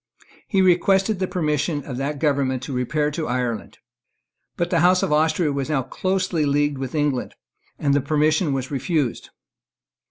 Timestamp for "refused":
8.71-9.29